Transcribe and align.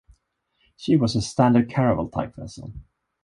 She 0.77 0.95
was 0.95 1.15
a 1.15 1.21
standard 1.21 1.69
caravel-type 1.69 2.35
vessel. 2.35 2.73